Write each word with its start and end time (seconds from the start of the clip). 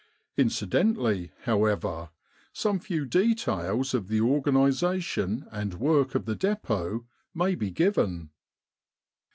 Incidentally, 0.35 1.31
however, 1.43 2.09
some 2.51 2.79
few 2.79 3.05
details 3.05 3.93
of 3.93 4.07
the 4.07 4.19
organisation 4.19 5.45
and 5.51 5.75
work 5.75 6.15
of 6.15 6.25
the 6.25 6.35
Dep6t 6.35 7.05
may 7.35 7.53
be 7.53 7.69
given. 7.69 8.31